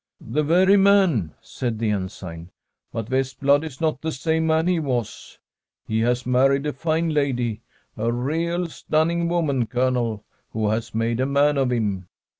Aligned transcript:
'The 0.19 0.41
very 0.41 0.77
man/ 0.77 1.35
said 1.41 1.77
the 1.77 1.91
Ensign.' 1.91 2.49
But 2.91 3.07
Vest 3.09 3.39
blad 3.39 3.63
is 3.63 3.79
not 3.79 4.01
the 4.01 4.11
same 4.11 4.47
man 4.47 4.65
he 4.65 4.79
was. 4.79 5.37
He 5.85 5.99
has 5.99 6.25
married 6.25 6.65
a 6.65 6.73
fine 6.73 7.09
lady— 7.11 7.61
a 7.95 8.11
real 8.11 8.65
stunning 8.65 9.27
woman, 9.29 9.67
Colonel— 9.67 10.23
who 10.53 10.69
has 10.69 10.95
made 10.95 11.19
a 11.19 11.27
man 11.27 11.55
of 11.55 11.71
him. 11.71 12.07